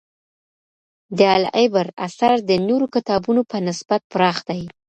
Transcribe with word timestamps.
د 1.17 1.19
«العِبر» 1.37 1.87
اثر 2.07 2.33
د 2.49 2.51
نورو 2.67 2.85
کتابونو 2.95 3.41
په 3.51 3.57
نسبت 3.67 4.01
پراخ 4.11 4.37
دی. 4.49 4.61